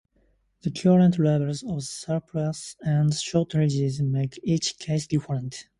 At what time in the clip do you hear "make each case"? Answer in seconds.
4.01-5.05